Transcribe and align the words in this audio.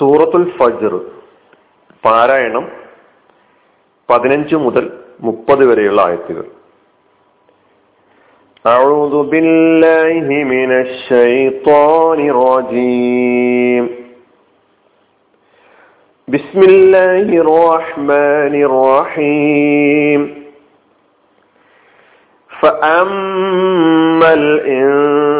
സൂറത്തുൽ 0.00 0.46
ഫജ്ർ 0.58 0.92
പാരായണം 2.04 2.64
പതിനഞ്ച് 4.08 4.56
മുതൽ 4.66 4.84
മുപ്പത് 5.20 5.64
വരെയുള്ള 5.70 6.00
ആയത്തുകൾ 6.08 6.46
أعوذ 8.64 9.14
بالله 9.32 10.08
من 10.54 10.70
الشيطان 10.86 12.20
الرجيم 12.28 13.84
بسم 16.28 16.60
الله 16.62 17.26
الرحمن 17.44 18.54
الرحيم 18.68 20.20
فأما 22.50 24.30
الإنسان 24.34 25.39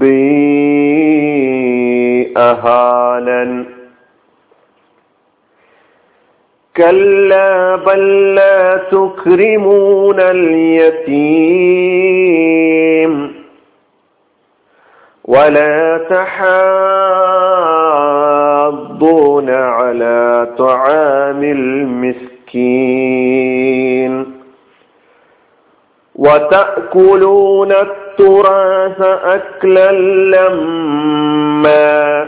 ربي 0.00 0.40
أهانن 2.36 3.66
كلا 6.76 7.76
بل 7.76 8.34
لا 8.34 8.76
تكرمون 8.76 10.20
اليتيم 10.20 11.20
ولا 15.24 15.98
تحاضون 16.10 17.10
على 19.50 20.48
طعام 20.58 21.44
المسكين 21.44 22.80
وتأكلون 26.14 27.72
التراث 28.20 29.00
أكلا 29.24 29.92
لما 30.36 32.26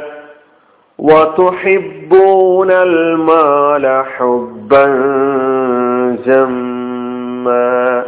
وتحبون 0.99 2.71
المال 2.71 4.05
حبا 4.17 4.87
جما 6.27 8.05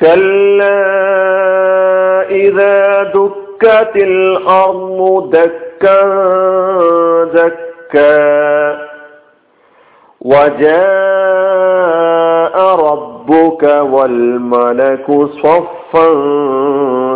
كلا 0.00 0.80
إذا 2.30 3.02
دكت 3.02 3.96
الأرض 3.96 5.30
دكا 5.30 6.04
دكا 7.34 8.78
وجاء 10.20 11.60
ربك 13.30 13.86
والملك 13.92 15.28
صفا 15.42 16.08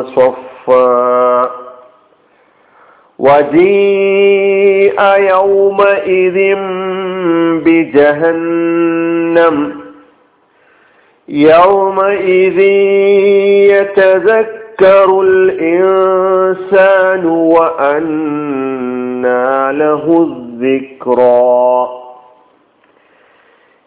صفا. 0.02 1.50
وجيء 3.18 5.02
يومئذ 5.16 6.56
بجهنم. 7.64 9.56
يومئذ 11.28 12.58
يتذكر 13.70 15.20
الإنسان 15.20 17.26
وأنى 17.26 18.52
له 19.78 20.28
الذكرى. 20.30 22.03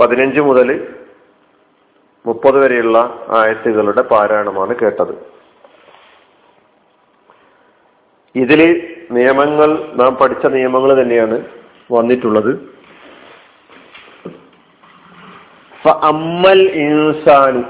പതിനഞ്ച് 0.00 0.40
മുതൽ 0.40 0.94
മുപ്പത് 2.26 2.58
വരെയുള്ള 2.58 3.26
ആയത്തുകളുടെ 3.28 4.02
പാരായണമാണ് 4.02 4.74
കേട്ടത്. 4.76 5.26
ഇതിൽ 8.34 8.96
നിയമങ്ങൾ 9.10 9.92
നാം 9.94 10.14
പഠിച്ച 10.14 10.46
നിയമങ്ങൾ 10.46 11.02
തന്നെയാണ് 11.02 11.44
വന്നിട്ടുള്ളത്. 11.92 12.70
ഇൻസാനു. 16.74 17.62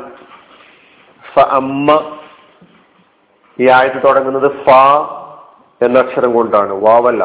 അമ്മ 1.41 2.19
ഈ 3.61 3.69
ആയത്ത് 3.69 4.09
തുടങ്ങുന്നത് 4.09 4.65
ഫ 4.65 4.71
എന്ന 5.83 5.99
അക്ഷരം 5.99 6.33
കൊണ്ടാണ്. 6.33 6.73
വാവല്ല. 6.73 7.25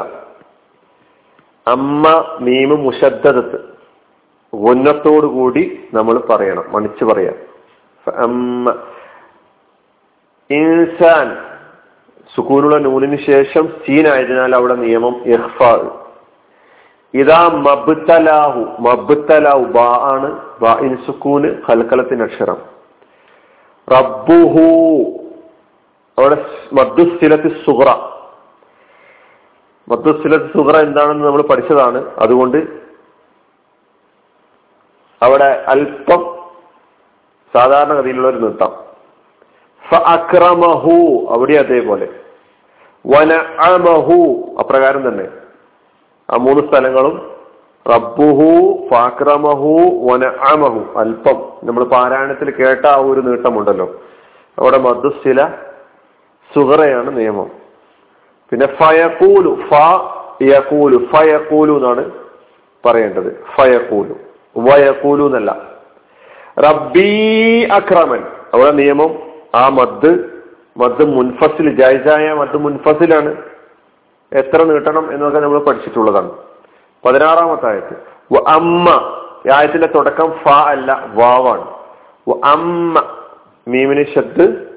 അമ്മ 1.68 2.38
മീമ് 2.40 2.72
മുഷദ്ദത്ത് 2.72 3.75
ഉന്നത്തോടു 4.70 5.28
കൂടി 5.38 5.64
നമ്മൾ 5.94 6.16
പറയണം 6.30 6.66
മണിച്ചു 6.76 7.04
പറയാം. 7.06 7.38
ഇൻസാൻ 10.50 11.28
സുക്കൂനുള്ള 12.36 12.78
നൂലിന് 12.86 13.18
ശേഷം 13.30 13.66
സീൻ 13.84 14.06
ആയതിനാൽ 14.14 14.54
അവിടെ 14.56 14.76
നിയമം 14.86 15.16
ഇർഫാ 15.34 15.74
ഇതാ 17.14 17.42
മബ്തലാഹു 17.68 18.62
മബ്തലാഹു 18.86 19.64
ബാ 19.76 19.90
ആണ് 20.14 20.30
ബാ 20.62 20.72
ഇൻ 20.88 20.94
സുക്കൂന് 21.06 21.50
കൽക്കലത്തിന് 21.68 22.24
അക്ഷരം. 22.28 22.60
റബ്ബുഹു 23.88 24.66
അവിടെ 26.18 26.38
മദ്ദുസ്ഥിലത്തി 26.80 27.50
സുഹറ 27.66 27.90
മദ്ദുസ്ഥിലത്തി 29.88 30.50
സുഹറ 30.58 30.76
എന്താണെന്ന് 30.88 31.26
നമ്മൾ 31.26 31.42
പഠിച്ചതാണ്. 31.52 32.00
അതുകൊണ്ട് 32.24 32.85
അവിടെ 35.24 35.66
അല്പം 35.68 36.36
സാധാരണഗതിയിലുള്ള 37.54 38.28
ഒരു 38.28 38.38
നൃത്തം. 38.38 38.86
അക്രമഹു 40.06 41.26
അവിടെ 41.30 41.54
അതേപോലെ. 41.54 42.10
വന 43.08 43.34
അമഹു 43.60 44.46
അപ്രകാരം 44.60 45.10
തന്നെ. 45.10 45.28
ആ 46.32 46.38
മൂന്ന് 46.38 46.68
സ്ഥലങ്ങളും 46.68 47.32
റബ്ബുഹു 47.96 48.78
ഫാക്രമഹു 48.92 49.80
വന 50.12 50.26
അമഹു. 50.26 51.00
അല്പം. 51.00 51.52
നമ്മൾ 51.64 51.84
പാരായണത്തിൽ 51.84 52.52
കേട്ട 52.52 52.86
ആ 52.86 52.96
ഒരു 52.96 53.22
നീട്ടമുണ്ടല്ലോ. 53.22 54.02
അവിടെ 54.60 54.78
മധുസ്ഥില 54.78 55.48
സുഹറയാണ് 56.56 57.18
നിയമം. 57.18 57.52
പിന്നെ 58.52 58.66
ഫയക്കൂലു 58.66 59.58
ഫ 59.68 59.74
യക്കൂലു 60.42 60.98
ഫയക്കൂലു 60.98 61.74
എന്നാണ് 61.74 62.12
പറയേണ്ടത്. 62.86 63.46
ഫയക്കൂലു 63.56 64.14
വയക്കൂലു 64.58 65.26
എന്നല്ല 65.26 65.76
അക്രമൻ. 67.74 68.24
അവിടെ 68.54 68.72
നിയമം 68.72 69.20
ആ 69.56 69.70
മദ് 69.70 70.26
മദ് 70.78 71.06
മുൻഫസിൽ 71.06 71.82
ജൈജായ 71.82 72.34
മദ് 72.34 72.58
മുൻഫസിലാണ്. 72.58 73.36
എത്ര 74.34 74.64
നീട്ടണം 74.64 75.14
എന്നൊക്കെ 75.14 75.40
നമ്മൾ 75.40 75.60
പഠിച്ചിട്ടുള്ളതാണ്. 75.60 76.32
പതിനാറാമത്തെ 77.06 77.68
ആയത്ത് 77.68 77.94
അമ്മ 78.48 78.90
ആയത്തിന്റെ 79.54 79.88
തുടക്കം 79.88 80.32
ഫ 80.32 80.50
അല്ല 80.50 81.06
വാവാണ്. 81.14 81.76
അമ്മ 82.46 83.18
മീമിന് 83.68 84.06
ശബ്ദ് 84.16 84.68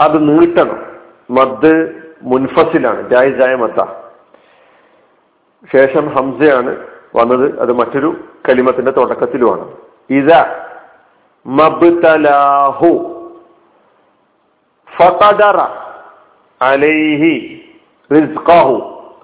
അത് 0.00 0.28
നീട്ടണം. 0.28 0.86
മദ് 1.30 1.92
മുൻഫസിലാണ് 2.22 3.10
ജായ 3.10 3.54
മദ്ദ. 3.54 3.84
ശേഷം 5.76 6.08
ഹംസയാണ്. 6.08 6.95
വന്നത് 7.16 7.60
അത് 7.60 7.72
മറ്റൊരു 7.72 8.16
കലിമത്തിന്റെ 8.48 8.90
തുടക്കത്തിലുമാണ്. 8.90 9.72
ഇത 10.10 10.32
മബ്തലാഹു 11.46 12.88
ഫഖദറ 14.98 15.60
അലൈഹി 16.62 17.62
റിസ്ഖഹു 18.12 18.76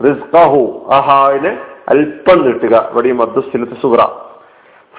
റിസ്ഖഹു 0.04 0.88
അഹാവിനെ 0.92 1.58
അല്പം 1.88 2.42
നീട്ടുക. 2.42 2.88
ഇവിടെയും 2.90 3.16
മദ്ദുസ്ഥിലത്ത് 3.16 3.72
സുബ്ര 3.82 4.08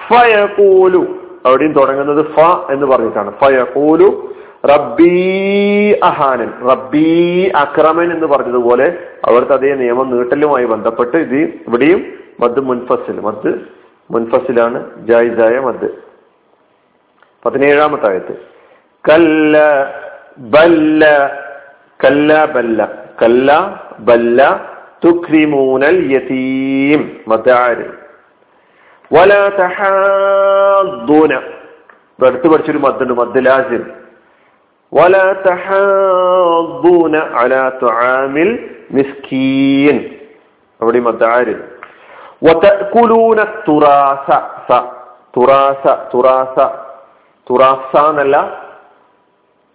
ഫയഖൂലു 0.08 1.04
അവിടെയും 1.46 1.72
തുടങ്ങുന്നത് 1.72 2.34
ഫ 2.34 2.40
എന്ന് 2.70 2.86
പറഞ്ഞിട്ടാണ്. 2.86 3.32
ഫയഖൂലു 3.44 4.33
റബ്ബീ 4.64 5.12
അഹാനൻ 6.02 6.50
റബ്ബീ 6.70 7.06
അക്രമൻ 7.54 8.12
എന്ന് 8.12 8.26
പറഞ്ഞതുപോലെ 8.26 8.86
അവിടുത്തെ 9.24 9.54
അതേ 9.54 9.74
നിയമം 9.74 10.06
നീട്ടലുമായി 10.12 10.64
ബന്ധപ്പെട്ട് 10.64 11.16
ഇത് 11.18 11.38
ഇവിടെയും 11.66 12.00
മദ് 12.40 12.60
മുൻഫസിൽ 12.60 13.20
മദ് 13.20 13.50
മുൻഫസിലാണ് 14.10 14.78
ജായിസായ 15.04 15.58
മദ്. 15.60 15.88
പതിനേഴാമത്തെ 17.42 18.10
ആയത്ത് 18.10 18.34
കല്ല 19.04 19.54
ബല്ല 20.54 21.02
കല്ല 22.00 22.46
ബല്ല 22.54 22.80
കല്ല 23.22 23.50
ബല്ല 24.00 24.40
തുക്രിമൂനൽ 25.04 25.98
യതീം. 26.12 27.00
മദാര് 27.28 27.86
വല 29.10 29.32
തഹാദ്ദൂന 29.58 31.32
അടുത്ത് 32.20 32.48
പഠിച്ചൊരു 32.48 32.78
മദ്ദുണ്ട് 32.78 33.12
മദ്ദലാജിൻ 33.12 33.82
വല 34.96 35.14
തഹാദ്ദൂന 35.46 37.14
അലാ 37.42 37.62
തുആമിൽ 37.82 38.50
മിസ്കീൻ. 38.96 39.96
അവിടെ 40.80 40.98
വതഅകുലൂന 42.46 43.38
തുറാസ 43.66 44.28
സ 44.68 44.80
തുറാസ 45.36 45.84
തുറാസ 46.12 46.56
തുറാസ 47.46 47.92
എന്നല്ല 48.10 48.36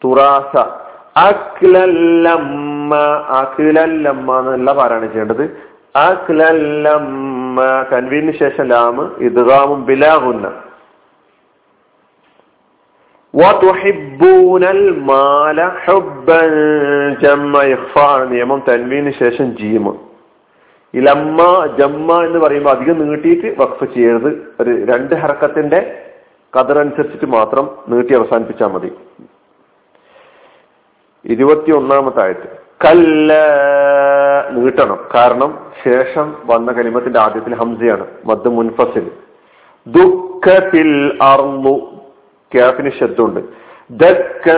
തുറാസ. 0.01 0.53
അക്ലല്ലമ്മ 1.27 2.91
അക്ലല്ലമ്മ 3.39 4.29
എന്നല്ല 4.39 4.69
പാരായണം 4.79 5.09
ചെയ്യേണ്ടത്. 5.13 5.43
അക്ലല്ലമ്മ 6.07 7.57
തൻവീന് 7.91 8.33
ശേഷം 8.41 8.65
ലാമ് 8.73 9.03
ഇദ്ഗാമും 9.27 9.79
ബിലാഹുന്ന 9.89 10.47
നിയമം 18.25 18.63
തൻവീന് 18.69 19.11
ശേഷം 19.11 19.57
ജീമ്. 19.57 19.93
ഇലമ്മ 20.93 21.69
ലമ്മ 21.73 21.75
ജമ്മ 21.79 22.23
എന്ന് 22.23 22.39
പറയുമ്പോൾ 22.39 22.69
അധികം 22.69 23.07
നീട്ടിയിട്ട് 23.07 23.61
വഖഫ് 23.61 23.93
ചെയ്യരുത്. 23.93 24.53
ഒരു 24.59 24.85
രണ്ട് 24.85 25.15
ഹറക്കത്തിന്റെ 25.15 26.01
കതറനുസരിച്ചിട്ട് 26.59 27.25
മാത്രം 27.25 27.69
നീട്ടി 27.87 28.15
അവസാനിപ്പിച്ചാൽ 28.15 28.67
മതി. 28.67 28.91
ഇരുപത്തി 31.25 31.71
ഒന്നാമത്തെ 31.71 32.23
ആയത്ത്. 32.23 32.59
കല്ല 32.85 33.33
നീട്ടണം. 34.51 34.99
കാരണം 35.15 35.71
ശേഷം 35.85 36.35
വന്ന 36.45 36.71
കലിമത്തിന്റെ 36.71 37.19
ആദ്യത്തിൽ 37.19 37.55
ഹംസയാണ്. 37.55 38.07
മദ് 38.25 38.47
മുൻഫസിൽ. 38.47 39.11
ദുഃഖത്തിൽ 39.87 41.19
അർന്നു 41.21 41.98
ക്യാഫിന് 42.53 42.91
ശബ്ദമുണ്ട്. 42.99 43.39
ദക്ക 44.03 44.51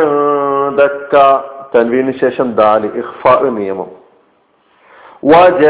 ദക്ക 0.75 1.39
തൻവീന് 1.75 2.11
ശേഷം 2.21 2.51
ദാൽ 2.51 2.85
ഇഖ്ഫ 2.85 3.41
നിയമം. 3.41 4.01
വജ 5.25 5.65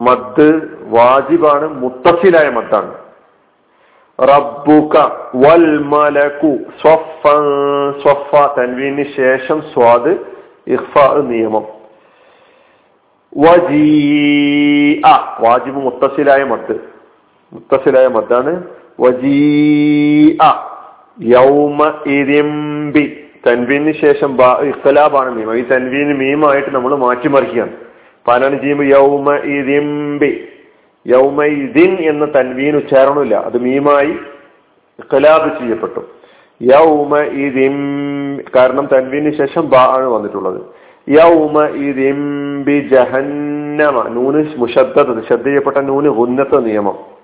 മദ് 0.00 0.60
വാജിബാണ് 0.82 1.68
മുത്തസിലായ 1.68 2.48
മദ്ദാണ്. 2.48 2.94
റബ്ബുക 4.20 4.96
വൽ 5.34 5.78
മലകു 5.78 6.56
സ്വഫൻ 6.82 7.44
സ്വഫ 8.02 8.58
തൻവീന് 8.58 9.04
ശേഷം 9.16 9.62
സ്വാദ് 9.62 10.18
ഇഖ്ഫ 10.66 10.98
നിയമം. 11.14 11.66
വജീ 13.36 15.00
വാജിബ് 15.40 15.76
മുത്തസിലായ 15.76 16.44
മദ് 16.44 16.76
മുത്തസിലായ 17.52 18.06
മദ്ദാണ്. 18.06 18.66
വജീ 19.00 20.36
യൗമ 21.20 21.80
തൻവീന് 23.46 23.92
ശേഷം 23.92 24.38
ഇഖ്ലാബാണ് 24.60 25.30
മീം 25.34 25.58
ഈ 25.58 25.62
തൻവീന് 25.62 26.14
മീമായിട്ട് 26.14 26.70
നമ്മൾ 26.70 26.96
മാറ്റിമറിക്കുകയാണ്. 26.96 27.72
പാലാണ് 28.28 28.60
ചെയ്യുമ്പോൾ 28.60 28.86
യൗമ 28.86 29.34
ഇരിമ്പി 29.34 30.40
യൗമ 31.06 31.44
ഇതിൻ 31.44 31.96
എന്ന 32.00 32.24
തൻവീൻ 32.24 32.76
ഉച്ചാരണമില്ല 32.76 33.34
അത് 33.34 33.58
മീമായി 33.58 34.12
ഇഖ്ലാബ് 34.98 35.58
ചെയ്യപ്പെട്ടു. 35.58 36.00
യൗമ 36.62 37.18
ഇരിം 37.18 37.76
കാരണം 38.56 38.88
തൻവീന് 38.92 39.30
ശേഷം 39.38 39.68
ബാ 39.68 39.84
ആണ് 39.96 40.06
വന്നിട്ടുള്ളത്. 40.06 40.60
യൗമ 41.08 41.64
ഇരിമ്പി 41.64 42.88
ജഹന്നമ. 42.92 44.02
നൂന് 44.08 44.44
മുഷദ്ദത്ത് 44.56 45.26
ശ്രദ്ധ 45.26 45.44
ചെയ്യപ്പെട്ട 45.44 45.76
നൂന് 45.76 46.08
ഉന്നത 46.08 46.60
നിയമം. 46.60 47.15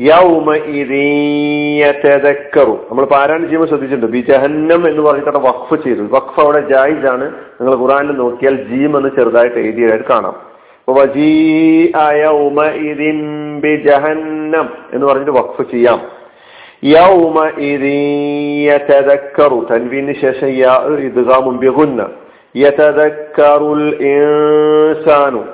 യൗമ 0.00 0.54
ഇതക്കറു 0.54 2.86
നമ്മൾ 2.90 3.04
പാരായണം 3.04 3.42
ചെയ്യുമ്പോൾ 3.42 3.68
ശ്രദ്ധിച്ചിട്ടുണ്ട്. 3.68 4.12
ബി 4.12 4.20
ജഹന്നം 4.20 4.88
എന്ന് 4.88 5.02
പറഞ്ഞിട്ട് 5.02 5.38
വഖഫ് 5.38 5.84
ചെയ്തു. 5.84 6.02
വഖഫ് 6.02 6.40
അവിടെ 6.40 6.60
ജായിസ് 6.60 7.10
ആണ് 7.10 7.32
നിങ്ങൾ 7.60 7.76
ഖുറാനിൽ 7.76 8.12
നോക്കിയാൽ 8.12 8.54
ജീം 8.54 8.96
എന്ന് 8.96 9.08
ചെറുതായിട്ട് 9.08 9.56
എഴുതിയതായിട്ട് 9.56 10.08
കാണാം. 10.08 10.50
ജഹന്നം 13.76 14.68
എന്ന് 14.92 15.06
പറഞ്ഞിട്ട് 15.06 15.30
വഖഫ് 15.30 15.70
ചെയ്യാം. 15.70 16.00
യൗമ 16.84 17.52
യതദക്കറു 18.64 19.66
തൻവീന് 19.70 20.12
ശേഷം 20.12 20.48
യാ 20.48 20.96
ഇദ്ഗാമും 20.98 21.60
യതദക്കറുൽ 22.56 23.98
ഇൻസാനു. 24.02 25.44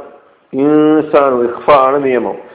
ഇൻസാനു 0.53 1.43
ഇഖ്ഫ 1.43 1.71
ആണ് 1.71 2.05
നിയമം. 2.05 2.46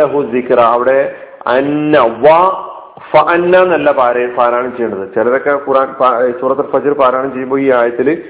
ലഹു 0.00 0.20
അവിടെ 0.60 1.14
അന്ന 1.46 1.98
വ 1.98 2.26
എന്നല്ല 3.34 3.90
പാരായണം 3.90 4.76
ചെയ്യേണ്ടത്. 4.76 5.14
ചിലരൊക്കെ 5.14 5.50
ഖുറാൻ 5.50 5.88
സൂറത്ത് 6.40 6.70
ഫജർ 6.72 6.92
പാരായണം 6.92 7.32
ചെയ്യുമ്പോൾ 7.32 7.60
ഈ 7.60 7.70
ആയത്തിൽ 7.70 8.22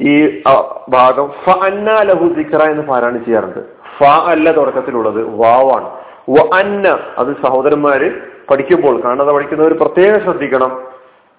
ഈ 0.00 0.42
ഭാഗം 0.88 1.30
ഫ 1.44 1.50
അന്ന 1.50 1.90
ലഹു 2.02 2.24
ദിക്ര 2.24 2.62
എന്ന് 2.70 2.82
പാരായണം 2.82 3.24
ചെയ്യാറുണ്ട്. 3.24 3.60
ഫ 3.98 4.04
അല്ല 4.04 4.52
തുടക്കത്തിലുള്ളത് 4.52 5.22
വാവാണ്. 5.22 5.88
വ 6.30 6.58
അന്ന 6.58 6.88
അത് 7.18 7.32
സഹോദരന്മാര് 7.46 8.10
പഠിക്കുമ്പോൾ 8.50 9.02
കാണാതെ 9.04 9.32
പഠിക്കുന്നവർ 9.32 9.72
പ്രത്യേകം 9.72 10.20
ശ്രദ്ധിക്കണം. 10.20 10.72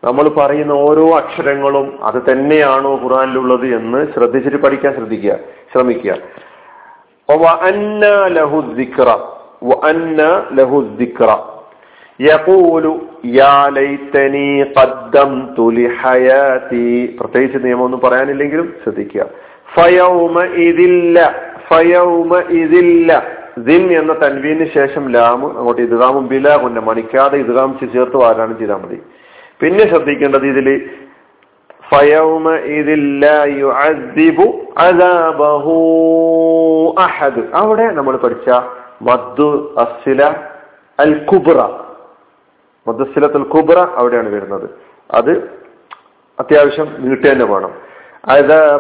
നമ്മൾ 0.04 0.30
പറയുന്ന 0.30 0.72
ഓരോ 0.72 1.06
അക്ഷരങ്ങളും 1.18 2.00
അത് 2.04 2.32
തന്നെയാണോ 2.32 3.00
ഖുറാനിലുള്ളത് 3.04 3.66
എന്ന് 3.78 4.08
ശ്രദ്ധിച്ചിട്ട് 4.14 4.58
പഠിക്കാൻ 4.58 4.94
ശ്രദ്ധിക്കുക 4.94 5.36
ശ്രമിക്കുക. 5.74 6.14
പ്രത്യേകിച്ച് 17.18 17.58
നിയമമൊന്നും 17.66 18.00
പറയാനില്ലെങ്കിലും 18.00 18.76
ശ്രദ്ധിക്കുക. 18.84 19.26
എന്ന 23.94 24.14
തൻവീന് 24.14 24.66
ശേഷം 24.74 25.12
ലാമ് 25.12 25.58
അങ്ങോട്ട് 25.58 25.82
ഇദ്ഗാമും 25.82 26.28
ബില 26.28 26.56
കൊണ്ട് 26.56 26.80
മണിക്കാതെ 26.80 27.40
ഇദ്ഗാം 27.40 27.80
ചേർത്ത് 27.94 28.18
വാരാണ് 28.18 28.58
ചെയ്താൽ 28.58 28.76
മതി. 28.76 29.02
പിന്നെ 29.62 29.88
ശ്രദ്ധിക്കേണ്ടത് 29.90 30.46
ഇതിൽ 30.46 30.68
അഹദ് 37.00 37.42
അവിടെ 37.54 37.92
നമ്മൾ 37.92 38.18
പഠിച്ച 38.18 38.50
മദ്ദു 39.02 39.76
അസില 39.78 40.24
അൽ 41.00 41.26
കുബ്ര 41.26 41.70
മദ്ദുസിലത്തുൽ 42.88 43.44
കുബ്ര 43.44 43.88
അവിടെയാണ് 43.96 44.30
വരുന്നത്. 44.30 44.70
അത് 45.12 45.32
അത്യാവശ്യം 46.40 46.96
നീട്ടി 47.00 47.32
തന്നെ 47.32 47.46
വേണം. 47.46 47.72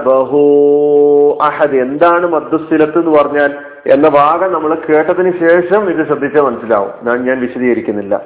ബഹു 0.06 1.38
അഹദ്. 1.42 1.76
എന്താണ് 1.76 2.28
മദ്സിലത്ത് 2.28 3.00
എന്ന് 3.00 3.18
പറഞ്ഞാൽ 3.18 3.58
എന്ന 3.88 4.10
ഭാഗം 4.10 4.54
നമ്മൾ 4.54 4.78
കേട്ടതിന് 4.90 5.50
ശേഷം 5.50 5.90
ഇത് 5.90 6.08
ശ്രദ്ധിച്ചാൽ 6.08 6.42
മനസ്സിലാവും. 6.42 6.92
ഞാൻ 7.26 7.40
വിശദീകരിക്കുന്നില്ല. 7.40 8.26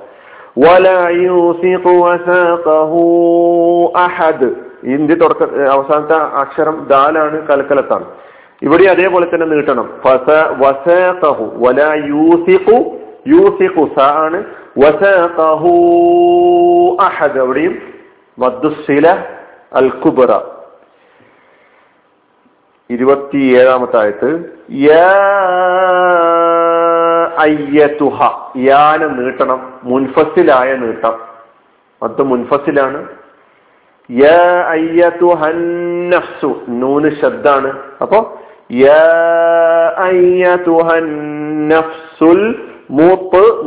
അഹദ്. 3.98 4.73
ഇന്ത്യ 4.84 5.16
തുടക്ക 5.16 5.62
അവസാനത്തെ 5.62 6.14
അക്ഷരം 6.14 6.88
ദാലാണ് 6.92 7.48
കലക്കലത്താണ് 7.48 8.06
ഇവിടെ 8.62 8.84
അതേപോലെ 8.84 9.26
തന്നെ 9.26 9.48
നീട്ടണം. 9.48 10.02
വസഖഹു 10.06 11.52
വലാ 11.56 11.96
ആണ്. 14.02 14.44
വസഖഹു 14.78 15.72
അവിടെയും 17.40 17.82
മദ്ദുസില 18.40 19.26
അൽ 19.74 19.90
കുബറ 19.90 20.40
ഇരുപത്തിയേഴാമത്തെ 22.90 24.00
ആയത്ത് 24.00 24.60
യാന 28.58 29.08
നീട്ടണം. 29.08 29.74
മുൻഫസിലായ 29.84 30.76
നീട്ടം. 30.76 31.20
അത് 32.04 32.24
മുൻഫസിലാണ്. 32.24 33.08
നൂന് 36.68 37.10
ശബ്ദാണ്. 37.22 37.80
അപ്പോ 38.02 38.40
നഫ്സുൽ 41.68 42.70
മൂപ്പ് 42.90 43.66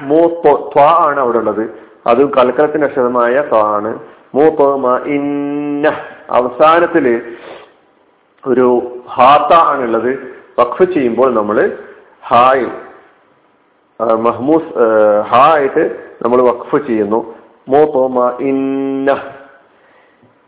മൂപ്പ് 0.00 0.78
ആണ് 0.78 1.20
അവിടെ 1.20 1.38
ഉള്ളത്. 1.38 1.70
അത് 2.06 2.32
കൽക്കലത്തിന്റെ 2.34 2.86
അക്ഷരമായ 2.86 3.44
ആണ്. 3.56 3.98
മൂപ്പ് 4.34 4.62
അവസാനത്തിൽ 6.30 7.22
ഒരു 8.46 8.82
ഹാത്ത 9.14 9.54
ആണുള്ളത് 9.54 10.38
വഖഫ് 10.58 10.84
ചെയ്യുമ്പോൾ 10.84 11.34
നമ്മൾ 11.34 11.72
ഹായ് 12.26 12.66
മഹ്മൂസ് 14.02 14.78
ഹാ 15.20 15.54
ആയിട്ട് 15.54 15.96
നമ്മൾ 16.22 16.42
വഖഫ് 16.42 16.86
ചെയ്യുന്നു. 16.86 17.37
ഇന്ന. 18.40 19.10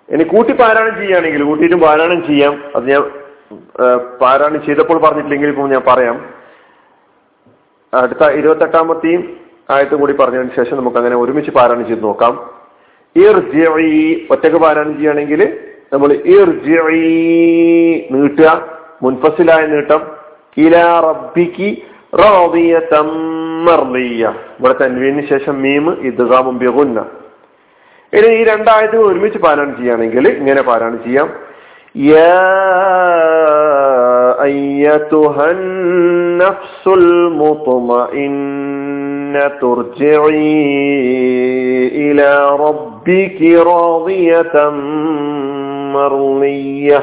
ഇനി 0.08 0.24
കൂട്ടി 0.24 0.52
പാരായണം 0.52 0.94
ചെയ്യുകയാണെങ്കിൽ 0.96 1.42
കൂട്ടിയിട്ടും 1.42 1.80
പാരായണം 1.80 2.26
ചെയ്യാം. 2.26 2.54
അത് 2.76 2.84
ഞാൻ 2.90 3.02
പാരായണം 4.22 4.64
ചെയ്തപ്പോൾ 4.66 4.98
പറഞ്ഞിട്ടില്ലെങ്കിൽ 5.02 5.48
ഇപ്പോൾ 5.48 5.68
ഞാൻ 5.70 5.82
പറയാം. 5.88 6.16
അടുത്ത 7.94 8.24
ഇരുപത്തെട്ടാമത്തെയും 8.30 9.22
ആയത്തും 9.70 10.00
കൂടി 10.00 10.12
പറഞ്ഞതിന് 10.12 10.56
ശേഷം 10.56 10.76
നമുക്ക് 10.76 10.96
അങ്ങനെ 10.96 11.16
ഒരുമിച്ച് 11.16 11.50
പാരായണം 11.50 11.86
ചെയ്ത് 11.86 12.04
നോക്കാം. 12.04 12.34
ഒറ്റയ്ക്ക് 14.30 14.60
പാരായണം 14.60 14.92
ചെയ്യുകയാണെങ്കിൽ 14.92 15.42
നമ്മൾ 15.92 16.08
നീട്ടുക. 18.10 18.48
മുൻഫസിലായ 19.02 19.66
നീട്ടം. 19.66 20.02
ഇലാ 20.56 20.86
റബ്ബിക്ക് 21.00 21.70
ഇവിടെ 24.59 24.73
തൻവീന് 24.81 25.23
ശേഷം 25.27 25.55
മീമ് 25.61 25.93
ഇദ്ഗാമും 26.09 26.55
ബിഗുന്ന 26.59 26.99
ഇനി 28.13 28.27
ഈ 28.37 28.41
രണ്ടായത്തുകൾ 28.43 29.05
ഒരുമിച്ച് 29.05 29.39
പാരായണം 29.39 29.73
ചെയ്യുകയാണെങ്കിൽ 29.75 30.25
ഇങ്ങനെ 30.39 30.61
പാരായണം 30.61 30.99
ചെയ്യാം 31.07 31.29
أيتها 34.41 35.45
النفس 35.51 36.83
المطمئنة 38.15 39.47
ترجعي 39.61 40.65
إلى 42.05 42.31
ربك 42.57 43.39
راضية 43.67 44.55
مرضية 45.93 47.01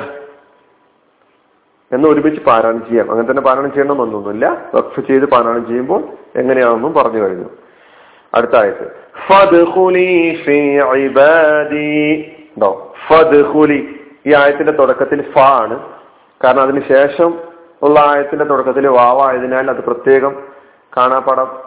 എന്ന് 1.91 2.10
ഒരുമിച്ച് 2.10 2.41
പാരായണം 2.41 2.86
ചെയ്യാം. 2.88 3.12
അങ്ങനെ 3.12 3.29
തന്നെ 3.29 3.41
പാരായണം 3.41 3.72
ചെയ്യണമെന്നൊന്നുമില്ല 3.72 4.65
വഖഫ് 4.75 5.08
ചെയ്ത് 5.08 5.25
പാരായണം 5.25 5.67
ചെയ്യുമ്പോൾ 5.67 6.03
എങ്ങനെയാണെന്നും 6.36 6.94
പറഞ്ഞു 6.94 7.22
കഴിഞ്ഞു. 7.22 7.46
അടുത്ത 8.36 8.56
ആയത്ത്. 8.56 8.91
ഈ 14.25 14.34
ആയത്തിന്റെ 14.34 14.72
തുടക്കത്തിൽ 14.72 15.22
ഫ 15.22 15.38
ആണ്. 15.38 15.79
കാരണം 16.44 16.62
അതിന് 16.62 16.82
ശേഷം 16.89 17.39
ഉള്ള 17.82 18.00
ആയത്തിന്റെ 18.00 18.46
തുടക്കത്തിൽ 18.46 18.88
വാവായതിനാൽ 18.88 19.70
അത് 19.70 19.77
പ്രത്യേകം 19.77 20.44
കാണാപ്പാടം 20.98 21.58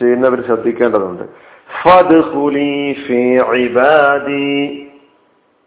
ചെയ്യുന്നവർ 0.00 0.46
ശ്രദ്ധിക്കേണ്ടതുണ്ട്. 0.46 1.22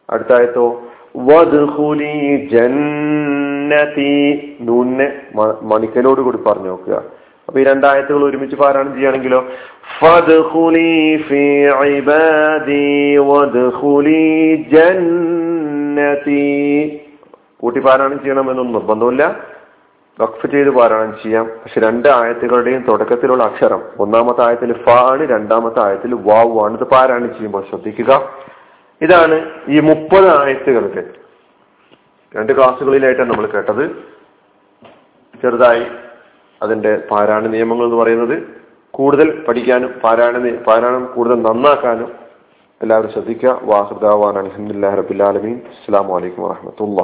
അടുത്ത 0.10 0.34
ആയത്തോ. 0.34 0.82
വദ്ഖുലി 1.18 2.50
ജന്നതി 3.70 4.58
നൂന്നെ 4.62 5.22
മണിക്കലോട് 5.62 6.22
കൂടി 6.22 6.38
പറഞ്ഞു 6.38 6.68
നോക്കുക. 6.68 6.94
അപ്പൊ 7.48 7.60
ഈ 7.60 7.64
രണ്ടായത്തുകൾ 7.64 8.26
ഒരുമിച്ച് 8.26 8.56
പാരായണം 8.56 8.94
ചെയ്യുകയാണെങ്കിലോ 8.94 9.46
കൂട്ടി 17.60 17.80
പാരായണം 17.80 18.20
ചെയ്യണമെന്നൊന്നും 18.20 18.74
നിർബന്ധമില്ല. 18.74 19.36
വഖഫ് 20.22 20.52
ചെയ്ത് 20.52 20.70
പാരായണം 20.70 21.16
ചെയ്യാം. 21.24 21.46
പക്ഷെ 21.46 21.80
രണ്ട് 21.80 22.10
ആയത്തുകളുടെയും 22.10 22.86
തുടക്കത്തിലുള്ള 22.88 23.44
അക്ഷരം 23.44 23.82
ഒന്നാമത്തെ 24.00 24.48
ആയത്തിൽ 24.48 24.74
ഫ 24.74 24.90
ആണ് 24.90 25.30
രണ്ടാമത്തെ 25.30 25.84
ആയത്തിൽ 25.84 26.14
വാവ് 26.14 26.60
ആണ്. 26.66 26.78
ഇത് 26.78 26.84
പാരായണം 26.84 27.34
ചെയ്യുമ്പോൾ 27.34 27.64
ശ്രദ്ധിക്കുക. 27.70 28.30
ഇതാണ് 29.02 29.50
ഈ 29.68 29.80
മുപ്പത് 29.80 30.28
ആയത്തുകളുടെ 30.40 31.04
രണ്ട് 32.36 32.52
ക്ലാസ്സുകളിലായിട്ടാണ് 32.56 33.30
നമ്മൾ 33.30 33.46
കേട്ടത്. 33.48 33.84
ചെറുതായി 35.42 35.86
അതിന്റെ 36.64 36.92
പാരായണ 37.12 37.48
നിയമങ്ങൾ 37.48 37.86
എന്ന് 37.86 37.96
പറയുന്നത് 37.96 38.36
കൂടുതൽ 38.94 39.28
പഠിക്കാനും 39.48 39.92
പാരായണ 40.04 40.38
പാരായണം 40.68 41.06
കൂടുതൽ 41.06 41.38
നന്നാക്കാനും 41.42 42.10
എല്ലാവരും 42.82 43.12
ശ്രദ്ധിക്കുക. 43.12 43.60
വാഹൃദാവാൻ 43.64 44.36
അലഹമുല്ലാ 44.42 44.90
റബിലാലമീൻ 44.96 45.58
അസ്സാം 45.72 46.08
വലൈക്കും 46.08 46.44
വാഹമത്തുള്ള 46.44 47.02